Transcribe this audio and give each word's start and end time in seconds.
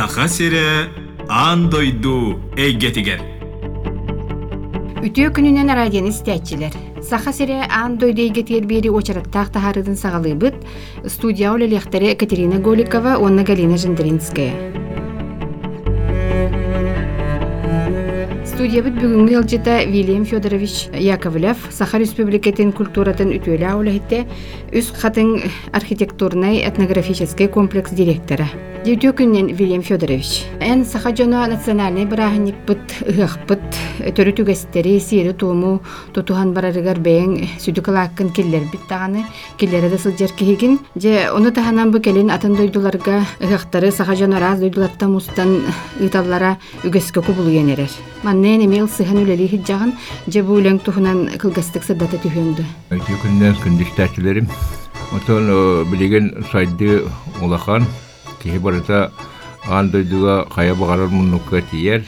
саха 0.00 0.28
сире 0.28 0.88
андойду 1.28 2.38
эйгетигер 2.56 3.20
Үтіө 5.04 5.28
күнінен 5.36 5.68
радионы 5.76 6.08
стячилер. 6.16 6.72
Саха 7.04 7.34
сире 7.36 7.66
ан 7.68 7.98
дойдейге 8.00 8.40
тербери 8.48 8.88
очараттақ 8.88 9.52
тахарыдын 9.52 10.00
сағалыбыт, 10.00 10.56
студия 11.04 11.52
олелектері 11.52 12.14
Екатерина 12.14 12.60
Голикова, 12.60 13.18
онна 13.18 13.44
Галина 13.44 13.76
Жендринская. 13.76 14.56
Студиябыт 18.44 18.96
бүгүнгү 19.00 19.36
ылжыта 19.40 19.84
Вильям 19.84 20.24
Федорович 20.24 20.88
Яковлев 20.92 21.56
Саха 21.72 21.96
Республикатын 22.00 22.72
культуратын 22.72 23.32
үтүөлө 23.36 23.68
аулахитте 23.68 24.26
үс 24.72 24.92
хатын 24.92 25.40
архитектурный 25.72 26.60
этнографический 26.68 27.48
комплекс 27.48 27.90
директора. 27.90 28.48
Дютү 28.80 29.10
күннен 29.12 29.50
Вильям 29.52 29.82
Федорович. 29.82 30.46
Эн 30.58 30.86
Саха 30.86 31.14
жона 31.14 31.46
национальный 31.46 32.06
барахник 32.06 32.54
быт 32.66 32.80
ыхпыт 33.04 33.60
төрү 34.16 34.32
түгестери 34.38 34.94
сири 35.04 35.34
тууму 35.36 35.82
тутухан 36.14 36.54
барарыгар 36.56 36.96
бэйэн 36.96 37.60
сүдүкалааккын 37.60 38.32
киллер 38.32 38.64
бит 38.72 38.80
таганы 38.88 39.26
киллери 39.58 39.90
да 39.90 39.98
сылжар 39.98 40.32
кихигин 40.32 40.78
же 40.96 41.28
ону 41.28 41.52
таханан 41.52 41.92
бу 41.92 42.00
келин 42.00 42.30
атын 42.30 42.56
дойдуларга 42.56 43.26
ыхактары 43.38 43.92
Саха 43.92 44.16
жона 44.16 44.40
раз 44.40 44.60
дойдуларта 44.60 45.08
мустан 45.08 45.60
ыталлара 46.00 46.56
үгеске 46.82 47.20
кубулуен 47.20 47.68
эрер. 47.68 47.90
Маннен 48.22 48.64
эмил 48.64 48.88
сыхан 48.88 49.20
үлели 49.20 49.46
хиджагын 49.46 49.92
же 50.26 50.42
бу 50.42 50.56
үлең 50.56 50.80
тухунан 50.80 51.28
кылгастык 51.36 51.84
сырдата 51.84 52.16
түхөндү. 52.16 52.64
Өте 52.96 53.12
күннен 53.20 53.60
күндістәчілерім. 53.60 54.48
Отон 55.12 55.84
білеген 55.90 56.46
сайды 56.52 57.02
улахан, 57.42 57.84
кеһи 58.42 58.58
барыта 58.58 59.10
андойдуга 59.66 60.46
кая 60.54 60.74
багарар 60.74 61.08
муннукка 61.08 61.62
тиер, 61.70 62.04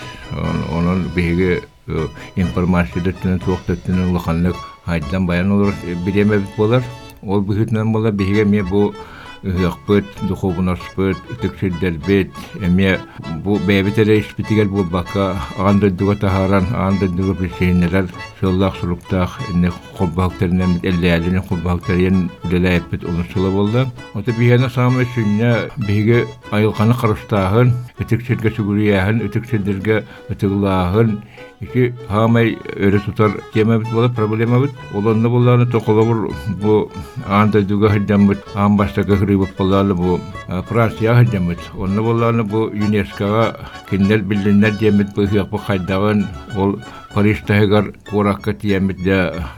информация 2.36 3.02
түнен 3.02 3.39
туакта 3.41 3.77
түнен 3.77 4.11
улаханлык 4.11 4.56
хайдан 4.86 5.27
баян 5.27 5.52
олар 5.52 5.74
биреме 6.05 6.39
бит 6.39 6.56
болар. 6.56 6.83
Ол 7.22 7.41
бихитнен 7.41 7.92
болар 7.92 8.12
биһиге 8.12 8.44
ме 8.44 8.62
бу 8.62 8.94
ыхпыт, 9.42 10.04
духовноспыт, 10.22 11.16
тексилдербит, 11.40 12.30
эме 12.60 13.00
бу 13.42 13.58
бэбитере 13.58 14.20
испитигер 14.20 14.68
бу 14.68 14.84
бака 14.84 15.36
андойдуга 15.58 16.16
тахаран, 16.16 16.66
андойдуга 16.74 17.34
бисейнелер, 17.34 18.08
сыллах 18.40 18.76
суруктах, 18.76 19.40
эне 19.52 19.72
холбахтеринен 19.98 20.80
эллээлин 20.82 21.42
холбахтерин 21.42 22.30
үлелээппит 22.44 23.04
унусула 23.04 23.50
болду. 23.50 23.86
Ота 24.14 24.32
биһена 24.32 24.70
самы 24.70 25.06
сүнне 25.14 25.70
биһиге 25.77 26.27
айылканы 26.50 26.94
карыстаахын, 26.94 27.72
үтүксилге 27.98 28.50
сүгүрияхын, 28.50 29.22
үтүксилдерге 29.27 30.04
үтүглаахын, 30.30 31.22
ики 31.62 31.92
хамай 32.08 32.56
өрө 32.77 33.00
тутар 33.05 33.41
тема 33.55 33.78
бит 33.78 33.91
болот, 33.92 34.14
проблема 34.14 34.60
бит. 34.60 34.72
Олонны 34.94 35.28
булланы 35.28 35.66
токолобур 35.66 36.32
бу 36.60 36.91
андойдуга 37.28 37.88
хыддамбыт, 37.88 38.44
амбастага 38.55 39.16
хырыбыт 39.16 39.56
болланы 39.56 39.94
бу 39.94 40.20
Франция 40.68 41.14
хыддамбыт. 41.14 41.58
Онны 41.78 42.02
булланы 42.02 42.42
бу 42.44 42.68
ЮНЕСКОга 42.72 43.56
киндер 43.90 44.22
билдиннер 44.22 44.72
демит 44.78 45.14
бу 45.14 45.27
хыяк 45.27 45.48
бу 45.50 45.58
хайдагын 45.58 46.27
ол 46.56 46.78
Парижтагар 47.14 47.92
куракка 48.10 48.55
де 48.55 48.80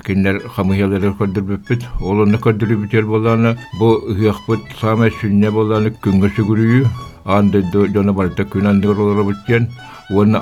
киндер 0.04 0.42
хамыялары 0.48 1.14
болланы 3.04 3.56
бу 3.78 4.00
хыякпыт 4.00 4.60
саме 4.80 5.10
сүнне 5.10 5.50
болланы 5.50 5.90
күнгө 6.02 6.30
сүгүрүйү. 6.36 6.88
Анды 7.24 7.62
жона 7.72 8.12
барта 8.12 8.44
күнандыр 8.44 8.98
олары 8.98 9.24
бүткен. 9.30 9.68
Оны 10.10 10.38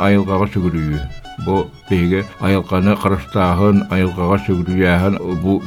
беге 1.89 2.25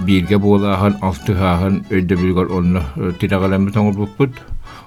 бирге 0.05 0.37
болаахын, 0.37 0.99
алтыхаахын 1.01 1.85
өйдө 1.89 2.19
билгөр 2.19 2.51
онны 2.59 2.83
тирагаламы 3.19 3.71
тоңур 3.71 3.95
буппут. 4.03 4.35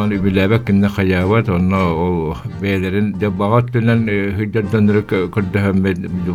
onu 0.00 0.24
bilebek 0.24 0.66
kinne 0.66 0.86
hayavat 0.86 1.48
onu 1.48 1.76
o 1.76 2.34
beylerin 2.62 3.20
de 3.20 3.38
bağat 3.38 3.72
dönen 3.74 4.06
hüddendir 4.38 5.30
kurdu 5.30 5.58
hem 5.58 5.84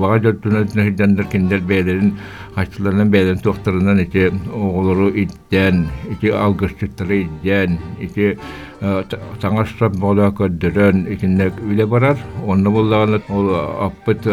bağat 0.02 0.24
dönen 0.24 0.86
hüddendir 0.86 1.24
kinder 1.24 1.70
beylerin 1.70 2.14
haçlarının 2.56 3.14
beylerin 3.14 3.40
doktorundan 3.44 3.98
iti 3.98 4.32
oğulları 4.56 5.10
idden 5.10 5.86
iti 6.12 6.34
algıçtıkları 6.34 7.16
idden 7.16 7.78
iti 8.02 8.38
таңаштап 8.85 9.97
бола 10.01 10.31
көддөрөн 10.33 11.03
икинне 11.13 11.51
үле 11.69 11.85
барар 11.87 12.17
онны 12.49 12.71
буллаган 12.73 13.21
ол 13.29 13.51
аппыт 13.87 14.25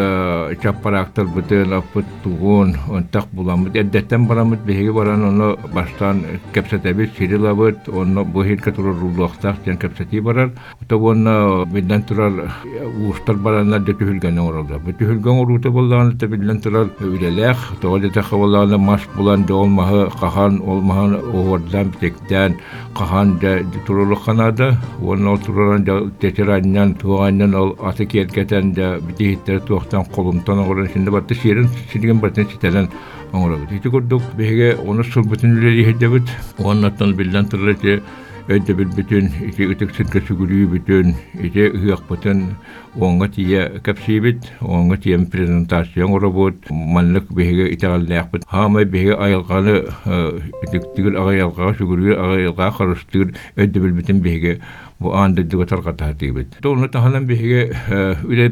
чаппарактар 0.63 1.27
бүтен 1.35 1.73
аппыт 1.75 2.05
тугун 2.23 2.75
онтак 2.87 3.27
буламыт 3.33 3.75
эддеттен 3.75 4.25
барамыт 4.27 4.63
биһиги 4.65 4.93
баран 4.95 5.25
оны 5.25 5.49
баштан 5.73 6.23
кепсетебит 6.53 7.17
сирилабыт 7.17 7.89
онно 7.89 8.23
бухирка 8.23 8.71
турар 8.71 8.95
рулуактак 8.95 9.57
ден 9.65 9.77
кепсети 9.77 10.21
барар 10.21 10.51
отобонна 10.81 11.65
биден 11.65 12.03
турар 12.03 12.31
устар 13.09 13.35
баранна 13.35 13.79
дөтүхүлген 13.79 14.39
оралда 14.39 14.79
бүтүхүлген 14.79 15.41
орута 15.41 15.71
буллаган 15.71 16.17
те 16.17 16.27
биден 16.27 16.61
турар 16.61 16.87
үлелех 17.01 17.57
тооле 17.81 18.09
таха 18.09 18.37
буллаган 18.37 18.79
маш 18.79 19.07
булан 19.17 19.43
долмахы 19.43 20.09
кахан 20.19 20.61
олмахан 20.61 21.15
оордан 21.33 21.91
тектен 21.99 22.55
кахан 22.95 23.37
да 23.41 23.59
турулук 24.42 24.56
канада 24.56 24.76
оны 25.00 25.38
тураран 25.38 26.12
тетераннан 26.20 26.94
туганнан 26.94 27.54
ол 27.54 27.76
аты 27.82 28.06
керкетен 28.06 28.72
да 28.72 28.98
битиһиттер 29.00 29.60
туохтан 29.60 30.04
колумтан 30.04 30.58
орын 30.58 30.88
синде 30.88 31.10
батты 31.10 31.34
ширин 31.34 31.68
сирген 31.92 32.18
батын 32.20 32.46
сителен 32.46 32.88
оңорабыт 33.32 33.72
ити 33.72 33.88
курдук 33.88 34.22
беге 34.36 34.76
оны 34.86 35.04
сул 35.04 35.22
бүтүн 35.24 35.58
үлери 35.58 35.84
хедебит 35.84 36.28
оннаттан 36.58 37.14
билден 37.14 37.46
турар 37.46 37.76
өйдө 38.48 38.74
бил 38.74 38.90
бүтүн 38.96 39.28
ити 39.48 39.68
үтүксүткө 39.70 40.24
сүгүлүү 40.26 40.66
бүтүн 40.72 41.14
ити 41.46 41.68
ыакпытын 41.70 42.40
оңга 42.94 43.28
тие 43.32 43.80
капсибит 43.84 44.50
оңга 44.60 44.98
тием 45.00 45.26
презентация 45.26 46.04
оробут 46.04 46.68
манлык 46.70 47.32
беге 47.32 47.72
итагаллаакпыт 47.74 48.44
хамай 48.48 48.84
беге 48.84 49.16
айылганы 49.16 49.78
үтүктүгүл 50.04 51.16
агайалга 51.22 51.72
сүгүлүү 51.78 52.18
агайалга 52.18 52.70
карыстыгыр 52.76 53.32
өйдө 53.56 53.84
бил 53.86 53.96
бүтүн 54.00 54.20
беге 54.20 54.58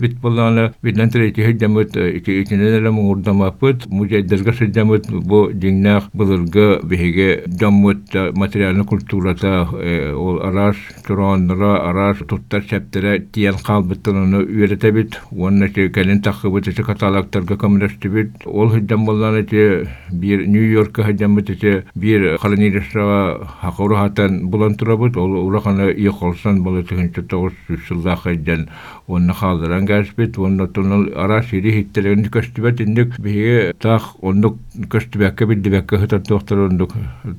бит 0.00 0.16
булланы 0.20 0.64
бидән 0.82 1.12
тирәти 1.12 1.44
һәдәмәт 1.46 1.94
ики 2.00 2.40
икенеләр 2.42 2.90
мурдама 2.90 3.52
пут 3.60 3.86
муҗәддәргә 3.92 4.56
сәдәмәт 4.58 5.10
бу 5.30 5.44
диңнәх 5.52 6.08
булырга 6.12 6.80
биһиге 6.82 7.44
дәмәт 7.46 8.16
материалны 8.34 8.84
культурата 8.84 9.68
ол 10.16 10.40
араш 10.48 10.76
торонра 11.06 11.76
араш 11.90 12.24
туттар 12.26 12.66
чәптере 12.66 13.20
тиян 13.30 13.60
калбыттыны 13.62 14.29
үйрәтә 14.29 14.29
бит. 14.92 15.20
Онны 15.30 15.68
ки 15.68 15.88
кален 15.88 16.22
тахыбы 16.22 16.62
теше 16.62 16.82
каталактарга 16.82 17.56
коммунисты 17.56 18.08
бит. 18.08 18.30
Ол 18.44 18.68
булланы 18.70 19.44
ки 19.44 19.88
бир 20.10 20.46
Нью-Йоркка 20.46 21.02
һәдәмәт 21.02 21.52
ки 21.60 21.84
бир 21.94 22.38
колонияләштә 22.38 23.46
хакыры 23.60 23.96
хатан 23.96 24.48
булан 24.50 24.74
турабыт. 24.74 25.16
Ол 25.16 25.46
ураканы 25.46 25.92
йокол 25.96 26.34
Сан 26.36 26.62
болы 26.62 26.82
тыгынчы 26.82 27.22
тоғыз 27.22 28.26
айдан 28.26 28.68
онны 29.10 29.34
халдыран 29.34 29.86
кәспет, 29.88 30.38
онны 30.38 30.66
тоныл 30.68 31.08
ара 31.16 31.42
сири 31.42 31.72
хиттерен 31.78 32.24
көстүбет 32.30 32.82
индик 32.84 33.18
биге 33.20 33.72
тах 33.80 34.14
онны 34.22 34.52
көстүбәккә 34.92 35.48
билдибәккә 35.50 36.00
хытар 36.02 36.20
тоқтар 36.26 36.66
онны 36.66 36.88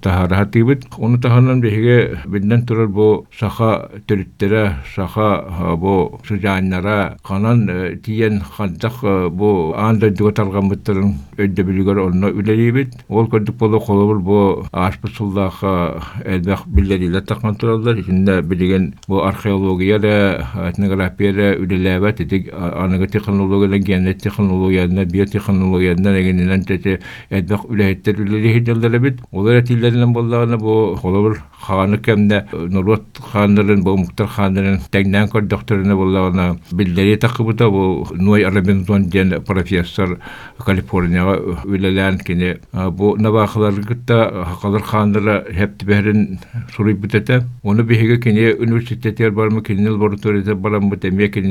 тахара 0.01 0.41
хатибит. 0.41 0.87
Оны 0.97 1.19
таханан 1.21 1.61
биге 1.61 2.17
бидден 2.25 2.65
турар 2.65 2.87
бу 2.87 3.27
саха 3.37 3.89
төрүттере, 4.07 4.77
саха 4.95 5.75
бу 5.77 6.19
сужаннара 6.27 7.17
канан 7.23 7.69
тиен 8.03 8.41
хандак 8.41 9.01
бу 9.31 9.73
анда 9.77 10.09
дуга 10.09 10.31
тарган 10.31 10.69
буттарын 10.69 11.15
өйдө 11.37 11.63
билгөр 11.69 12.03
онны 12.07 12.33
үлелибит. 12.33 12.97
Ол 13.09 13.29
көдүк 13.29 13.57
болу 13.57 13.79
колобул 13.79 14.19
бу 14.19 14.65
ашпы 14.71 15.07
сулдаха 15.07 16.01
элбек 16.25 16.65
билдерилер 16.65 17.21
такан 17.21 17.55
туралар. 17.55 17.99
Ичинде 17.99 18.41
билген 18.41 18.71
билеген 18.71 18.95
бу 19.07 19.21
археология 19.23 19.99
да 19.99 20.69
этнография 20.69 21.33
да 21.33 21.55
үлеләбәт 21.61 22.21
итик 22.25 22.49
аныгы 22.53 23.07
технология 23.07 23.79
генет 23.79 24.21
технологияна 24.21 25.05
биотехнологияна 25.05 26.13
дегеннән 26.17 26.65
тете 26.65 26.99
эдбак 27.29 27.65
үләһеттер 27.69 28.21
үлелеһи 28.25 28.63
дәлдәле 28.67 28.99
бит 28.99 29.21
олар 29.31 29.61
тилләреннән 29.65 30.13
буллагына 30.13 30.57
бу 30.57 30.95
холобыр 31.01 31.41
ханы 31.61 31.97
кемдә 32.01 32.45
нурот 32.51 33.21
ханнарын 33.31 33.83
бу 33.85 33.95
муктар 33.97 34.27
ханнарын 34.27 34.79
тәгнән 34.91 35.29
кор 35.29 35.45
докторына 35.45 35.95
буллагына 35.95 36.47
билдәри 36.71 37.17
такыбыта 37.21 37.69
бу 37.69 38.07
ной 38.15 38.45
арабинтон 38.47 39.09
ден 39.09 39.35
профессор 39.45 40.17
калифорнияга 40.57 41.59
үлелән 41.65 42.17
кине 42.25 42.57
бу 42.73 43.15
набахлар 43.17 43.73
гытта 43.73 44.45
хакалар 44.53 44.83
ханнара 44.83 45.43
хепти 45.51 45.85
бәрен 45.85 46.39
суруй 46.75 46.93
битете 46.93 47.43
оны 47.63 47.83
биһиге 47.83 48.17
кине 48.17 48.53
университеттер 48.53 49.31
бармы 49.31 49.61
кине 49.63 49.89
лабораторияда 49.89 50.55
барам 50.55 50.89
бу 50.89 50.97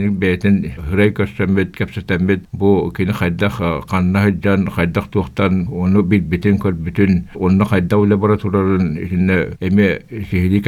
кине 0.01 0.11
бәтен 0.21 0.61
хөрәй 0.89 1.13
кастамбет 1.13 1.75
капсатамбет 1.77 2.45
бу 2.53 2.91
кине 2.97 3.13
хайда 3.13 3.51
канна 3.89 4.23
хаҗдан 4.25 4.69
хайдак 4.71 5.11
туктан 5.11 5.67
оны 5.71 6.03
бит 6.03 6.25
битен 6.29 6.59
көр 6.59 6.75
бүтүн 6.75 7.29
онны 7.35 7.65
хайда 7.65 7.99
лабораторияларын 7.99 8.97
исинне 9.05 9.39
эме 9.61 10.01
сихили 10.31 10.63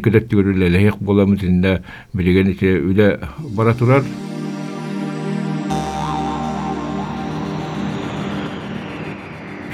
кедәт 0.00 0.30
түгәрләр 0.30 0.72
ләйек 0.78 0.98
буламыз 1.00 1.44
инде 1.44 1.80
билеген 2.14 2.52
исе 2.54 2.78
үле 2.80 3.18
бара 3.56 3.74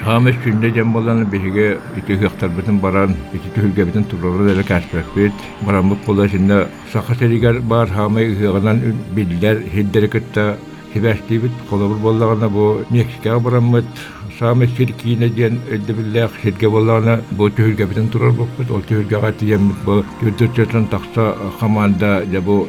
Хамеш 0.03 0.35
күнде 0.43 0.73
жем 0.75 0.93
болан 0.93 1.25
биһиге 1.31 1.79
ити 1.97 2.17
хыктар 2.19 2.49
битен 2.51 2.81
баран 2.81 3.15
ити 3.33 3.49
турары 3.55 4.55
да 4.57 4.65
каспет 4.65 5.07
бит 5.15 5.33
барамык 5.61 5.99
була 6.07 6.29
шинда 6.29 6.69
саха 6.93 7.15
серигер 7.15 7.61
бар 7.61 7.87
хамай 7.87 8.35
хыгынан 8.35 8.97
биллер 9.15 9.63
хиддер 9.73 10.09
кытта 10.09 10.59
хибәшти 10.93 11.39
бит 11.39 11.53
колобур 11.71 11.99
боллагана 11.99 12.49
бу 12.49 12.85
Мексикага 12.91 13.39
барамыт 13.39 13.85
саме 14.41 14.67
сиркине 14.67 15.29
ден 15.29 15.61
өдді 15.71 15.93
билләх 15.93 16.31
сирге 16.43 16.69
боллагана 16.69 17.21
бу 17.31 17.49
түһүлгә 17.49 17.87
битен 17.87 18.09
турар 18.09 18.33
бит 18.33 18.71
ол 18.71 18.83
түһүлгә 18.83 19.21
гатием 19.21 19.73
бу 19.85 20.03
түдүчөтөн 20.21 20.89
такса 20.91 21.37
хаманда 21.61 22.25
да 22.27 22.41
бу 22.41 22.67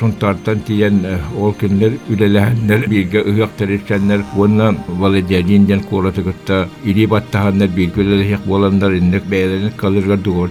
сунтартан 0.00 0.60
тиен 0.66 1.00
ол 1.38 1.54
кинлер 1.60 1.96
үлеләһәннәр 2.10 2.86
бирге 2.92 3.22
ыяктар 3.32 3.72
ишәннәр 3.76 4.24
уонна 4.36 4.74
валедианин 4.88 5.66
кураты 5.90 6.22
кытта 6.22 6.68
ири 6.84 7.06
баттаһаннар 7.06 7.68
бирге 7.68 8.02
үлеләһәк 8.04 8.46
боландар 8.46 8.92
иннек 9.00 9.24
бәйләнек 9.32 9.76
дугор 10.16 10.50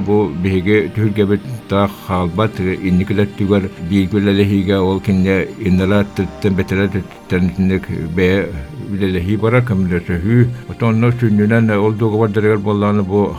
бу 0.00 0.30
биһиге 0.42 0.76
түһүлгә 0.96 1.26
бит 1.28 1.42
та 1.68 1.88
ол 4.80 5.00
билелеһи 8.90 9.36
бара 9.40 9.60
кемләр 9.66 10.02
сөһү 10.06 10.46
отонно 10.70 11.10
сүннән 11.20 11.70
ол 11.76 11.94
дугы 11.94 12.20
бардыргар 12.22 12.58
буллагана 12.58 13.02
бу 13.02 13.36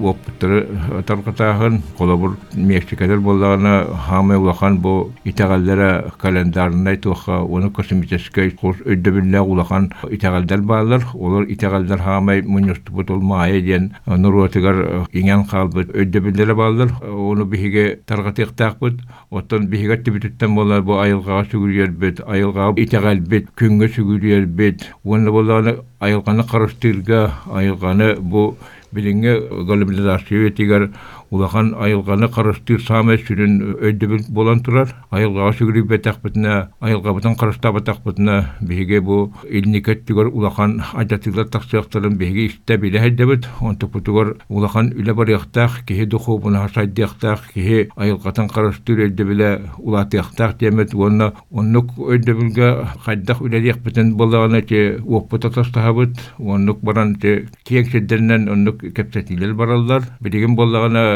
оптыр 0.00 0.66
таркатаһын 1.06 1.82
колобур 1.98 2.36
Мексикадыр 2.54 3.20
буллагана 3.20 3.84
хаме 4.06 4.36
улахан 4.36 4.78
бу 4.80 5.12
итәгалдар 5.24 6.12
балар 10.60 11.02
олар 11.14 11.44
итәгалдар 11.44 11.98
хамай 11.98 12.42
мунюстубут 12.42 13.10
тибитеттен 20.04 20.54
болар 20.54 20.82
бу 20.82 21.00
сүгүрер 21.66 21.90
бит 21.90 22.20
айылга 22.26 22.72
итәгал 22.78 23.20
бит 23.20 23.48
күнгө 23.58 23.88
сүгүрер 23.94 24.46
бит 24.46 24.86
оны 25.04 25.30
буллагана 25.30 25.76
айылганы 26.00 26.44
караштырга 26.46 27.32
айылганы 27.50 28.14
бу 28.20 28.56
билинге 28.92 29.40
глобализация 29.40 30.50
тигер 30.50 30.90
улахан 31.30 31.74
айылганы 31.78 32.28
караштыр 32.28 32.80
саме 32.80 33.16
сүрүн 33.18 33.76
өйдөбүл 33.80 34.28
болан 34.30 34.60
турар 34.60 34.94
айылга 35.10 35.52
сүгүрү 35.52 35.84
бетак 35.88 36.22
битне 36.22 36.68
айылга 36.80 37.12
бутан 37.12 37.36
карашта 37.36 37.72
батак 37.72 38.02
битне 38.04 38.44
биге 38.60 39.00
бу 39.00 39.32
илникет 39.48 40.06
тигер 40.06 40.26
улахан 40.26 40.82
ажатыглар 40.94 41.48
таксыяктарын 41.48 42.16
биге 42.16 42.46
исте 42.46 42.76
биле 42.76 43.00
хэддебит 43.00 43.48
онто 43.60 43.88
путугар 43.88 44.36
улахан 44.48 44.92
үле 44.92 45.14
бар 45.14 45.28
яктак 45.30 45.84
кихи 45.86 46.06
духу 46.06 46.38
буна 46.38 46.66
хасайд 46.66 46.98
яктак 46.98 47.40
кихи 47.54 47.88
айылгатан 47.96 48.48
караштыр 48.48 49.06
өйдөбүле 49.06 49.60
улат 49.78 50.14
яктак 50.14 50.58
демет. 50.58 50.94
Онна 50.94 51.32
оннук 51.50 51.92
үле 51.98 53.66
як 53.66 53.78
битен 53.78 54.14
болагана 54.16 54.62
те 54.62 54.98
оппута 55.06 55.50
тастахабыт 55.50 56.16
оннук 56.38 56.80
баран 56.82 57.14
те 57.16 57.46
киек 57.64 57.90
седдернен 57.90 58.48
оннук 58.48 58.80
кепсетилер 58.94 59.54
бараллар. 59.54 60.02
Билеген 60.20 60.56
боллагана 60.56 61.15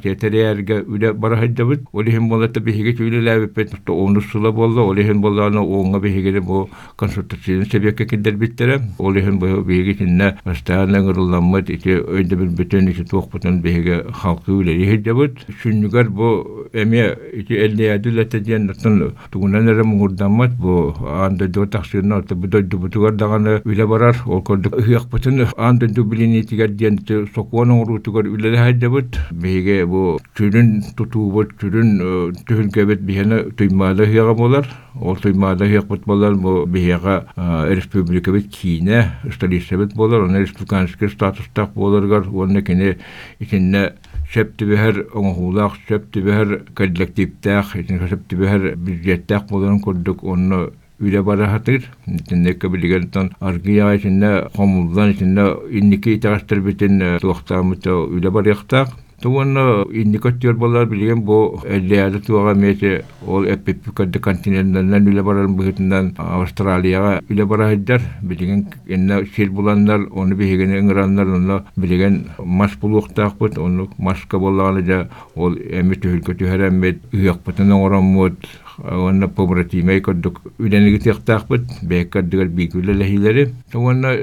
терерге 0.00 0.82
үле 0.82 1.12
барахайдабыт 1.12 1.82
олихин 1.92 2.28
болата 2.28 2.60
биһиге 2.60 2.94
түүлеләбиппет 2.98 3.90
оны 3.90 4.20
сула 4.20 4.52
болла 4.52 4.82
олихин 4.90 5.20
болларына 5.20 5.60
оңга 5.60 6.00
биһиге 6.00 6.40
бу 6.40 6.68
консультацион 6.96 7.64
себекке 7.66 8.06
кидер 8.06 8.36
биттере 8.36 8.80
олихин 8.98 9.38
бу 9.38 9.62
биһиге 9.62 9.94
тинне 9.98 10.36
бастаана 10.44 11.02
гырылламмат 11.02 11.70
ити 11.70 11.98
өйдөбүл 12.00 12.54
бүтүн 12.58 12.90
ити 12.90 13.04
туохпутун 13.10 13.60
биһиге 13.62 14.04
халкы 14.12 14.52
үле 14.52 14.76
хиддабыт 14.90 15.44
сүннүгөр 15.62 16.08
бу 16.10 16.30
эме 16.72 17.16
ити 17.32 17.54
эллиядүлете 17.54 18.40
диэн 18.40 18.70
тун 18.82 19.12
тугунан 19.30 19.68
эре 19.68 19.82
муңурдаммат 19.82 20.56
бу 20.56 20.94
анда 21.02 21.48
до 21.48 21.66
таксырна 21.66 22.22
ата 22.22 22.34
бу 22.34 22.48
дойду 22.48 22.78
бутугар 22.78 23.12
даганы 23.12 23.60
үле 23.64 23.86
барар 23.86 24.16
ол 24.26 24.42
көрдүк 24.42 24.80
ыякпытын 24.86 25.46
анда 25.56 25.86
ду 25.88 26.04
билини 26.04 26.42
тигер 26.42 26.68
диэн 26.68 26.98
сокуонун 27.34 27.82
боларгар 41.74 42.28
оны 42.28 42.62
кене 42.62 42.98
итинне 43.40 43.92
септибэхэр 44.32 45.08
оҥохуулаах 45.14 45.76
септибэхэр 45.88 46.64
коллективтаах 46.74 47.74
септибэхэр 47.74 48.76
бюджеттаах 48.76 49.48
боларын 49.50 49.80
курдук 49.80 50.24
онно 50.24 50.70
үле 51.02 51.22
барахатыр 51.22 51.82
тиннекке 52.28 52.68
билигентон 52.68 53.32
аргия 53.40 53.96
исинне 53.96 54.48
хомулдан 54.54 55.12
исинне 55.12 55.44
инники 55.70 56.16
итагастыр 56.16 56.60
битин 56.60 57.18
туохтаамыта 57.20 57.96
үле 58.06 58.30
барыахтаах 58.30 58.88
Туган 58.88 59.11
индикатор 59.24 60.54
болар 60.54 60.86
билген 60.86 61.22
бу 61.22 61.60
эллеяда 61.64 62.20
туага 62.20 62.54
мете 62.54 63.04
ол 63.26 63.44
эппипикадды 63.44 64.18
континенттен 64.18 65.08
үле 65.08 65.22
барарын 65.22 65.56
быһытынан 65.56 66.14
Австралияга 66.18 67.22
үле 67.30 67.44
барайдар 67.46 68.00
билген 68.22 68.66
энне 68.86 69.26
сел 69.36 69.50
буландар 69.50 70.08
оны 70.10 70.34
биһиген 70.34 70.74
эңрандар 70.78 71.26
оны 71.26 71.62
билген 71.76 72.26
мас 72.38 72.76
булуктак 72.80 73.36
бут 73.38 73.58
оны 73.58 73.88
маска 73.98 74.38
боллаганы 74.38 74.82
да 74.82 75.08
ол 75.36 75.56
эми 75.56 75.94
төһөлкө 75.94 76.34
төһөрәммет 76.34 77.00
ыяк 77.12 77.42
бутын 77.44 77.72
ораммут 77.72 78.36
Онна 78.81 79.27
побратимей 79.27 80.01
коддук 80.01 80.41
үденеги 80.59 80.99
тиктаакпыт 80.99 81.65
бэккаддыгар 81.81 82.47
бикүлэ 82.47 82.93
лэхилери. 82.93 83.53
Онна 83.73 84.13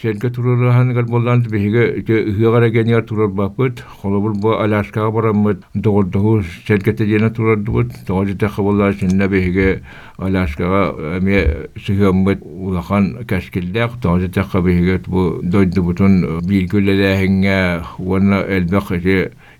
сенке 0.00 0.30
турурахангар 0.30 1.04
боллан 1.04 1.42
биһиге 1.42 2.04
ыгара 2.06 2.70
генигар 2.70 3.02
турар 3.02 3.28
баппыт. 3.28 3.80
Холобул 4.00 4.34
бу 4.34 4.52
Аляскага 4.52 5.10
бараммыт. 5.10 5.62
Догордогу 5.74 6.42
сенкете 6.66 7.06
жена 7.06 7.30
турардыбыт. 7.30 7.92
Догоржы 8.06 8.36
тахы 8.36 8.62
боллар 8.62 8.94
синна 8.94 9.26
биһиге 9.28 9.82
Аляскага 10.16 11.18
эме 11.18 11.68
сыгыммыт 11.84 12.40
улахан 12.42 13.24
каскилдак. 13.26 13.98
Догоржы 14.00 14.28
тахы 14.28 14.60
биһиге 14.60 15.02
бу 15.06 15.40
дойдубутун 15.42 16.40
бикүлэ 16.46 16.94
лэхиңе. 16.94 17.82
Онна 17.98 18.44
элбак 18.46 18.92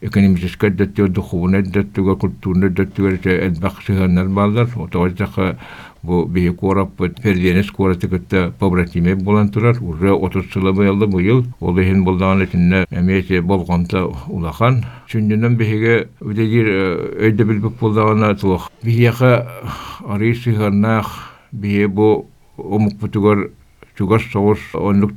экономическа 0.04 0.70
даттыгар 0.70 1.12
духуна 1.12 1.62
даттыгар 1.62 2.16
культурна 2.16 2.70
даттыгар 2.70 3.20
элбак 3.24 3.82
сыганнар 3.86 4.28
балдар. 4.28 4.68
Догоржы 4.92 5.58
бу 6.04 6.26
бии 6.26 6.50
кораппыт 6.50 7.22
перденес 7.22 7.72
побратиме 8.60 9.16
болан 9.16 9.50
турар 9.50 9.78
уже 9.82 10.14
30 10.14 10.52
жылы 10.52 10.74
быйылды 10.74 11.08
бу 11.08 11.20
ел 11.20 11.46
ол 11.62 11.78
эхин 11.80 12.04
болдаган 12.04 12.44
ичинне 12.44 12.86
эмесе 12.92 13.42
болгонта 13.42 14.06
улахан 14.28 14.84
чүндүнөн 15.08 15.56
биһиге 15.56 16.10
үдегир 16.20 16.68
өйдө 17.24 17.46
билбек 17.46 17.80
болдагана 17.80 18.36
тулух 18.36 18.70
бияка 18.84 19.48
ары 20.06 20.36
сыгарнах 20.36 21.32
бие 21.54 21.88
бу 21.88 22.28
омукпутугар 22.58 23.50
чугас 23.98 24.24
соғыс 24.34 24.60
онлук 24.76 25.16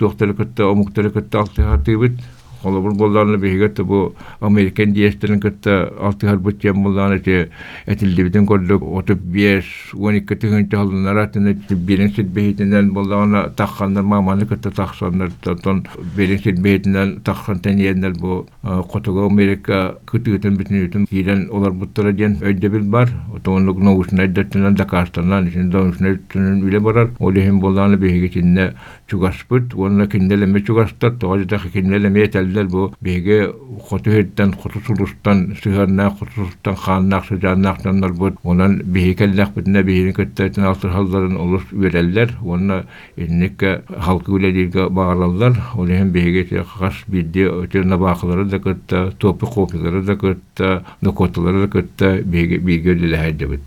Холобур 2.66 2.94
болларны 2.94 3.37
бигетте 3.38 3.85
бу 3.85 4.14
Американ 4.40 4.92
диестерин 4.92 5.38
кытта 5.40 5.92
алты 6.02 6.26
хар 6.26 6.38
бутчем 6.38 6.82
болларны 6.82 7.20
те 7.20 7.50
этилдибитен 7.87 8.46
көрдүк 8.46 8.82
отуп 8.82 9.20
беш 9.20 9.92
12 9.94 10.35
тыгын 10.42 10.66
талынар 10.73 11.20
атына 11.23 11.54
бирин 11.70 12.11
сит 12.11 12.26
бейтинен 12.26 12.90
болларны 12.92 13.50
таккандар 13.56 14.02
маманы 14.02 14.46
кытта 14.46 14.73
таксандар 14.73 15.30
тон 15.62 15.85
бирин 16.16 16.38
сит 16.38 16.58
бейтинен 16.58 17.20
таккан 17.20 17.61
теньендер 17.61 18.18
бу 18.18 18.49
котого 18.90 19.26
Америка 19.26 19.94
бүтүнүтүн 20.11 21.06
кирен 21.06 21.46
олар 21.54 21.70
буттара 21.70 22.12
ден 22.12 22.37
өйдө 22.42 22.70
бил 22.75 22.85
бар 22.90 23.11
отонлук 23.35 23.78
новусун 23.78 24.20
айдаттынан 24.25 24.75
дакарстанан 24.75 25.49
ишин 25.49 25.70
новусун 25.70 26.11
айдаттынан 26.11 26.62
үле 26.66 26.80
барар 26.80 27.11
олехин 27.18 27.61
болларны 27.61 27.96
бигетинне 27.96 28.73
чугаспыт 29.08 29.75
онна 29.75 30.06
кинделеме 30.06 30.60
чугастар 30.60 31.12
тоожда 31.12 31.58
кинделеме 31.58 32.26
телдер 32.26 32.66
бу 32.66 32.92
беге 33.00 33.52
хотуһеттен 33.88 34.52
хотусулустан 34.52 35.56
сыгарна 35.62 36.10
хотусулустан 36.10 36.76
хааннак 36.76 37.25
сыжааннактаннар 37.26 38.12
бут 38.12 38.34
онан 38.42 38.82
бехекеллак 38.84 39.54
битне 39.54 39.82
бехини 39.82 40.12
көттөтен 40.12 40.64
алтыр 40.64 40.90
халдарын 40.90 41.36
олус 41.36 41.62
үереллер 41.72 42.36
онна 42.44 42.84
инникке 43.16 43.82
халкы 43.98 44.32
үлелерге 44.32 44.88
багараллар 44.88 45.54
олехин 45.75 46.10
беге 46.10 46.64
хас 46.64 47.04
бидди 47.06 47.46
өтөрна 47.46 47.98
бакылары 47.98 48.44
да 48.44 48.58
көттө 48.58 49.12
топы 49.18 49.46
копилары 49.46 50.02
да 50.02 50.14
көттө 50.14 50.82
нокоталары 51.02 51.66
да 51.66 51.72
көттө 51.78 52.22
беге 52.25 52.58
биге 52.58 52.96
үлелехайдыбыт 52.96 53.60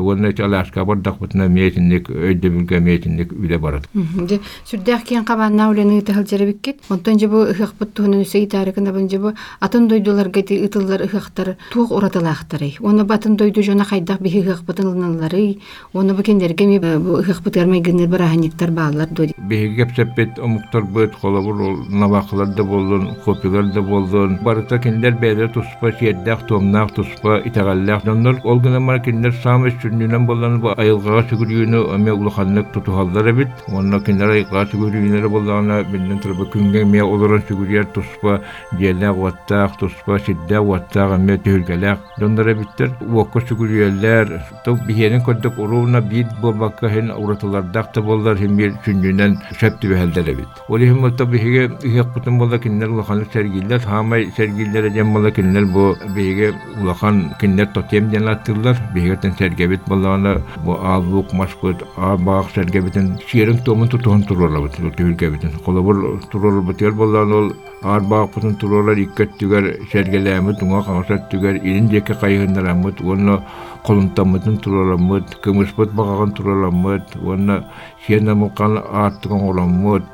Тугунна 0.00 0.32
Аляска 0.38 0.84
бардак 0.84 1.18
бутна 1.20 1.46
метинник 1.48 2.08
өйдө 2.08 2.48
билге 2.48 2.78
метинник 2.80 3.32
үле 3.36 3.58
барат. 3.60 3.84
Де 3.92 4.38
сүрдәк 4.64 5.04
кен 5.10 5.26
кабанна 5.28 5.66
үләне 5.68 6.00
тәһәл 6.00 6.24
җәрбиккет. 6.24 6.78
Онтан 6.88 7.18
җибу 7.20 7.42
ихх 7.52 7.74
бут 7.76 7.92
туһны 7.92 8.22
үсәй 8.24 8.46
тарикында 8.48 8.94
бун 8.96 9.10
җибу 9.12 9.34
атын 9.60 9.88
дойдулар 9.90 10.30
гати 10.32 10.56
ытыллар 10.64 11.04
иххтар 11.04 11.58
туг 11.74 11.92
ураталахтары. 11.92 12.70
Оны 12.80 13.04
батын 13.04 13.36
дойду 13.36 13.62
жона 13.62 13.84
хайдак 13.84 14.22
би 14.22 14.30
ихх 14.40 14.62
бутынлары. 14.64 15.58
Оны 15.92 16.14
бу 16.14 16.22
кендерге 16.22 16.66
ми 16.66 16.78
бу 16.78 17.20
ихх 17.20 17.42
бут 17.42 17.56
ярмай 17.56 17.80
генер 17.80 18.08
бараханиктар 18.08 18.70
баалар 18.70 19.08
доди. 19.10 19.34
Беге 19.36 19.84
гепсепет 19.84 20.38
омуктар 20.38 20.84
быт 20.84 21.14
холобур 21.20 21.84
наваклар 21.90 22.54
да 22.54 22.64
болдун, 22.64 23.16
копилар 23.24 23.70
да 23.74 23.82
болдун. 23.82 24.38
Барыта 24.42 24.78
кендер 24.78 25.12
бере 25.20 25.48
туспа 25.48 25.92
сиеддак 25.92 26.46
томнак 26.46 26.94
туспа 26.94 27.42
итагаллак. 27.44 28.04
Доннор 28.04 28.40
ол 28.44 28.60
гына 28.60 28.80
мар 28.80 29.00
кендер 29.00 29.34
самы 29.42 29.70
сүрнүнөн 29.90 30.26
боллан 30.26 30.58
бу 30.62 30.70
айылгага 30.78 31.24
сүгүрүүнү 31.30 31.80
эме 31.94 32.12
улаханнык 32.14 32.70
тутухаллар 32.72 33.32
бит. 33.34 33.48
Онна 33.74 33.98
кендер 34.00 34.30
айылгага 34.30 34.70
сүгүрүүнөр 34.70 35.26
боллана 35.28 35.82
бинден 35.90 36.20
турба 36.22 36.46
күнгө 36.52 36.84
ме 36.86 37.02
олорон 37.02 37.42
сүгүрүер 37.48 37.88
туспа 37.94 38.40
диеллак 38.78 39.16
ваттак 39.16 39.78
туспа 39.80 40.18
сиддә 40.18 40.62
ваттак 40.62 41.16
эме 41.18 41.38
төгөлгәләк. 41.38 41.98
Доннор 42.20 42.54
биттер 42.54 42.94
уокко 43.00 43.42
сүгүрүеллер. 43.42 44.30
То 44.64 44.76
бихенен 44.86 45.24
көрдөк 45.26 45.58
уруна 45.58 46.00
бит 46.00 46.28
болбакка 46.40 46.88
хен 46.88 47.10
уратылардак 47.10 47.92
та 47.92 48.00
боллар 48.02 48.38
хем 48.38 48.58
сүрнүнөн 48.84 49.38
шепти 49.58 49.90
бәһәлдәре 49.90 50.36
бит. 50.38 50.62
Ол 50.68 50.78
хем 50.78 51.10
то 51.16 51.26
биһиге 51.26 51.70
ихек 51.82 52.14
бутун 52.14 52.38
болла 52.38 52.58
киннер 52.58 52.90
улахан 52.90 53.26
сәргиллер, 53.32 53.80
хамай 53.80 54.30
сәргиллер 54.36 54.90
дем 54.90 55.12
болла 55.12 55.30
киннер 55.30 55.66
бу 55.66 55.96
биһиге 56.14 56.54
улахан 56.80 57.34
киннер 57.40 57.66
тотем. 57.66 58.10
Биһигетен 58.10 59.32
сәргебит 59.70 59.88
болланы 59.88 60.42
бу 60.64 60.76
албук 60.82 61.32
машкут 61.32 61.84
абак 61.96 62.50
сәргебитен 62.54 63.18
шерин 63.26 63.58
томун 63.58 63.88
тутун 63.88 64.22
туралар 64.22 64.62
бит. 64.62 64.76
Төгөлгебитен. 64.96 65.58
Колобур 65.64 66.62
бит 66.62 66.94
болланы 66.94 67.34
ол 67.34 67.52
арбаак 67.82 68.34
бутун 68.34 68.54
туралар 68.56 68.98
иккет 68.98 69.38
түгер 69.38 69.86
сәргеләмит, 69.92 70.58
туңа 70.60 70.82
каңсат 70.84 71.30
түгер 71.30 71.60
ирин 71.62 71.88
деке 71.88 72.14
кайгындарамыт. 72.14 73.00
Оны 73.00 73.40
колунтамытын 73.86 74.58
тураламыт, 74.58 75.36
кымыспыт 75.42 75.92
багаган 75.92 76.32
тураламыт, 76.32 77.16
оны 77.22 77.64
сиена 78.06 78.34
мукан 78.34 78.78
аттыган 78.78 79.40
оламыт, 79.40 80.04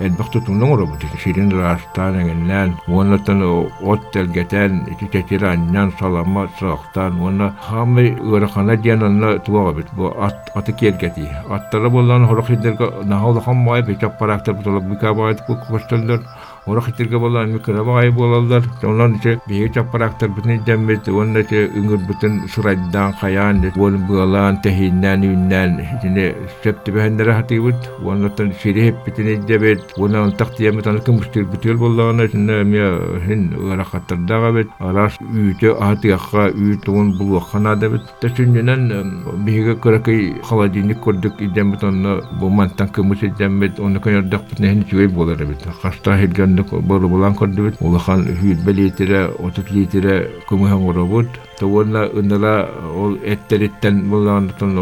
Elbette 0.00 0.44
tunnumuru 0.44 0.88
bu 0.88 0.98
tiki 0.98 1.22
şirin 1.22 1.50
rastana 1.50 2.22
gelen, 2.22 2.72
onlatan 2.88 3.40
o 3.42 3.66
ottel 3.84 4.26
geten, 4.26 4.86
iki 4.90 5.10
tekira 5.10 5.50
annen 5.50 5.92
salama 6.00 6.48
sıraktan, 6.58 7.20
ona 7.20 7.54
hamı 7.60 8.00
ırakana 8.32 8.82
diyen 8.82 9.00
anla 9.00 9.42
tuvağa 9.42 9.76
bit. 9.76 9.86
Bu 9.96 10.14
at, 10.20 10.56
atı 10.56 10.76
kelgeti. 10.76 11.28
Attara 11.50 11.92
bolan 11.92 12.24
horak 12.24 12.48
hindirga 12.48 12.90
nahavla 13.06 13.46
hammayıp, 13.46 13.88
hiç 13.88 14.04
apparaktar 14.04 14.58
butalık 14.58 14.90
bikamayet 14.90 15.48
bu 15.48 15.60
kuştallar. 15.60 16.20
итирге 16.67 17.17
болан 17.19 17.53
микро 17.53 17.83
багай 17.83 18.11
болалдар. 18.11 18.63
Онлар 18.83 19.11
че 19.23 19.39
бие 19.47 19.69
чапарактар 19.69 20.29
бүтүн 20.29 20.63
дембет, 20.65 21.07
онда 21.09 21.43
че 21.43 21.67
үңүр 21.67 21.99
бүтүн 22.07 22.47
сурайдан 22.49 23.13
каян, 23.19 23.71
болун 23.75 24.05
буалан 24.07 24.61
техиннен 24.61 25.23
үннен, 25.23 25.79
жине 26.01 26.35
септи 26.63 26.91
бендер 26.91 27.33
хатыбыт, 27.33 27.89
онда 28.03 28.29
тан 28.29 28.53
ширеп 28.61 28.95
бүтүн 29.05 29.45
дебет, 29.47 29.93
онда 29.97 30.31
тактиямы 30.37 30.81
тан 30.81 31.01
кымыштыр 31.01 31.45
бүтүл 31.45 31.77
болланы, 31.77 32.27
жине 32.27 32.63
ме 32.63 32.85
хин 33.25 33.53
ырахаттарда 33.71 34.51
бет, 34.51 34.69
арас 34.79 35.17
үйтө 35.21 35.75
атыякка 35.79 36.49
үйтүн 36.51 37.17
булвахана 37.17 37.75
дебет. 37.75 38.05
Тэшүннен 38.21 39.45
биге 39.45 39.75
көрөкөй 39.81 40.41
холодильник 40.45 41.01
көрдүк 41.03 41.41
идембет 41.41 41.83
онда 41.83 42.21
бу 42.39 42.49
мантан 42.49 42.89
кымыш 42.89 43.23
идембет, 43.23 43.79
онда 43.79 43.99
көнөрдөк 43.99 44.49
бүтүн 44.49 44.69
хин 44.69 44.85
чуй 44.89 45.07
болар 45.07 45.45
бит. 45.45 45.65
Хаста 45.81 46.17
хилген 46.17 46.54
болу 46.62 47.08
болан 47.08 47.34
көрдүбүт 47.34 47.80
улахан 47.80 48.24
хүйт 48.40 48.64
белитире 48.64 49.26
отут 49.38 49.70
литире 49.70 50.30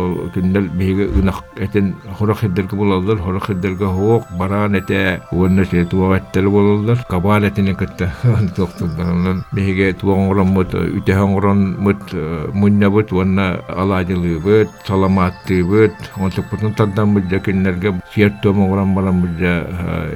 ол 0.04 0.16
күндел 0.35 0.69
биһиге 0.78 1.07
ынак 1.21 1.45
этин 1.57 1.95
хорох 2.19 2.40
хиддерге 2.40 2.76
булалдар 2.76 3.19
хорох 3.19 3.47
хиддерге 3.47 3.87
хоок 3.87 4.25
бараан 4.38 4.75
эте 4.75 5.21
уонна 5.33 5.64
се 5.64 5.85
туага 5.85 6.16
эттер 6.16 6.49
болалдар 6.50 6.99
кабаал 7.09 7.45
этине 7.45 7.75
кытта 7.75 8.12
токтулдан 8.57 9.45
биһиге 9.52 9.93
туоңороммут 10.00 10.75
үтэһоңоронмут 10.75 12.14
муннабут 12.52 13.12
уонна 13.12 13.61
алаадылыыбыт 13.69 14.69
саламааттыыбыт 14.87 15.95
онтукпутун 16.16 16.75
тарданбут 16.75 17.31
жакиннерге 17.31 17.95
сиертомоңорон 18.14 18.95
барамбут 18.95 19.38
жа 19.38 19.54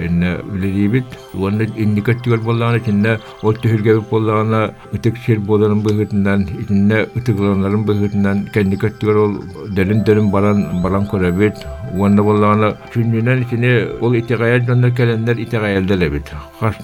инне 0.04 0.38
билерибит 0.44 1.06
уонна 1.34 1.64
инникаттигер 1.76 2.40
боллаана 2.40 2.80
кинне 2.80 3.18
ол 3.42 3.54
түһүргебит 3.54 4.08
боллаана 4.10 4.74
ытык 4.92 5.16
сир 5.24 5.40
боларын 5.40 5.82
быһытынан 5.82 6.47
итинне 6.62 6.98
ытыгланарын 7.18 7.84
быһытынан 7.88 8.48
кенникаттигер 8.54 9.16
ол 9.16 9.32
дерин 9.76 10.04
дерин 10.04 10.30
баран 10.30 10.82
баран 10.82 11.06
көрөбит 11.12 11.56
уонна 11.93 12.23
боллаана 12.23 12.73
чүннүнен 12.93 13.43
итине 13.43 13.71
ол 14.01 14.15
итегаял 14.15 14.61
донна 14.65 14.91
келендер 14.91 15.37
итегаялделебит 15.37 16.31
хас 16.59 16.75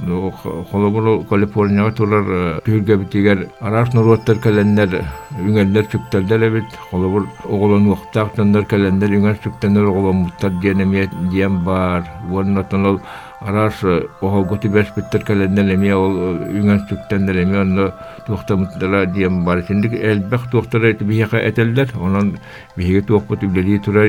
холобур 0.71 1.25
калифорнияга 1.29 1.91
турар 1.91 2.25
түһүргебитигер 2.65 3.48
арас 3.59 3.93
нуруаттар 3.93 4.41
келендер 4.43 5.01
үңеллер 5.39 5.88
сүктелделебит 5.91 6.77
холобур 6.91 7.27
оголон 7.45 7.89
уктак 7.95 8.36
дондар 8.36 8.65
келендер 8.65 9.09
үңел 9.09 9.39
сүктенер 9.43 9.89
оголон 9.89 10.25
муттар 10.25 10.51
диенемиет 10.62 11.15
диен 11.31 11.63
бар 11.63 12.05
уоннотон 12.29 12.86
ол 12.86 13.01
арас 13.41 13.83
оһолгуту 13.83 14.69
бэс 14.69 14.88
биттер 14.95 15.24
кэлэннэл 15.24 15.74
эми 15.75 15.91
ол 15.95 16.15
үңэн 16.59 16.81
сүктэннэл 16.89 17.43
эми 17.43 17.57
онно 17.57 17.86
туохтамыттара 18.27 19.05
диэм 19.05 19.45
бар 19.45 19.63
синдик 19.63 19.93
элбэх 19.93 20.50
туохтара 20.51 20.91
эти 20.91 21.03
бихиэха 21.03 21.38
этелдер 21.38 21.93
онон 21.95 22.38
биһиги 22.75 23.01
туохпут 23.07 23.43
үлэлии 23.43 23.79
турар 23.79 24.07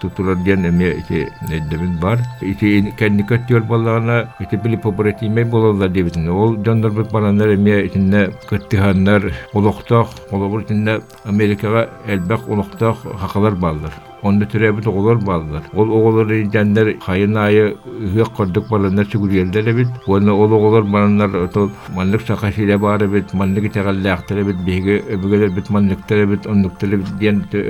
турар 0.00 0.36
диэн 0.36 0.66
эми 0.66 0.90
ити 1.00 1.28
эддебит 1.50 2.00
бар 2.00 2.18
ити 2.40 2.92
кэнникөттүөр 2.98 3.62
боллагана 3.62 4.28
ити 4.40 4.56
били 4.56 4.76
попуратимей 4.76 5.44
болалар 5.44 5.88
дебитин 5.88 6.28
ол 6.28 6.56
жондорбут 6.64 7.12
бараннар 7.12 7.54
эми 7.54 7.86
итинне 7.86 8.30
кыттыханнар 8.48 9.32
олохтох 9.54 10.08
олобур 10.30 10.62
итинне 10.62 11.00
америкага 11.24 11.88
элбэх 12.06 12.48
олохтох 12.48 12.96
хакалар 13.20 13.54
баллар 13.54 13.92
онда 14.22 14.46
түрәбит 14.46 14.86
оголор 14.86 15.18
балдар. 15.18 15.64
Ол 15.74 15.90
оголор 15.90 16.30
жандер 16.54 16.92
хайын 17.02 17.36
айы 17.36 17.64
үгө 17.84 18.28
кордук 18.36 18.68
баландар 18.70 19.06
сүгүргелдер 19.10 19.72
бит. 19.74 19.88
Оны 20.06 20.32
ол 20.32 20.54
оголор 20.54 20.84
баландар 20.84 21.30
сакашиле 22.26 22.78
бары 22.78 23.08
бит, 23.08 23.34
манлык 23.34 23.72
тәгаллактыр 23.72 24.44
бит, 24.44 24.62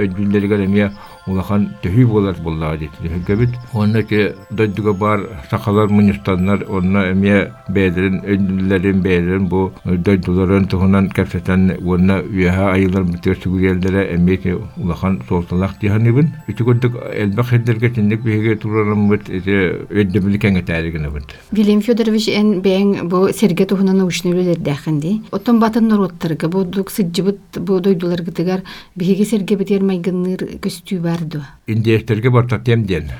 өҗүлләргә 0.05 0.57
лемия 0.61 0.93
улахан 1.26 1.71
төһүй 1.83 2.07
болар 2.07 2.37
буллар 2.43 2.79
дит. 2.79 2.91
Төһүгә 3.02 3.37
бит. 3.37 3.50
Онда 3.73 4.02
ке 4.02 4.35
дойдуга 4.50 4.93
бар 4.93 5.21
сакалар 5.50 5.88
мунистаннар, 5.88 6.64
онна 6.69 7.11
эмия 7.12 7.52
бәдерин 7.69 8.23
өҗүлләрин 8.25 9.02
бәдерин 9.02 9.49
бу 9.49 9.73
дойдуларын 9.85 10.67
туһунан 10.69 11.11
кәфсәтән 11.14 11.79
онна 11.83 12.21
үяһа 12.23 12.73
айылар 12.73 13.05
битер 13.05 13.38
сүгүргелдер 13.43 14.14
эмия 14.14 14.59
улахан 14.76 15.21
солталак 15.29 15.79
диханыбын. 15.81 16.33
Ити 16.49 16.64
күндік 16.67 16.97
әлбәқ 17.12 17.50
хеддерге 17.52 17.91
тіндік 17.91 18.23
бейге 18.26 18.57
турарым 18.57 19.12
ити 19.12 19.87
өйдімілі 19.91 20.41
кәңі 20.43 20.64
тәрігіні 20.67 21.12
бұд. 21.12 21.37
Вильям 21.52 21.83
Федорович 21.83 22.29
эн 22.29 22.61
бэң 22.64 23.09
бу 23.09 23.29
серге 23.33 23.67
тухунан 23.67 23.99
научный 23.99 24.33
үлелердәхинди. 24.33 25.21
Оттон 25.31 25.61
батын 25.61 25.88
нороттарга 25.88 26.49
бу 26.49 26.64
дук 26.64 26.91
сыджыбыт 26.91 27.61
бу 27.61 27.81
дойдулар 27.81 28.23
гытыгар 28.23 28.62
биһиги 28.97 29.25
серге 29.29 29.57
битер 29.57 29.83
майгынныр 29.83 30.59
көстүү 30.62 31.00
барду. 31.12 31.45
Индиестерге 31.66 32.31
бар 32.31 32.49
татем 32.49 32.85
ден. 32.85 33.11